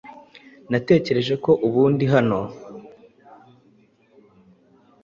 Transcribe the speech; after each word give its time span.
Natekereje 0.71 1.33
ko 1.43 1.51
ubikunda 1.65 2.03
hano. 2.13 2.39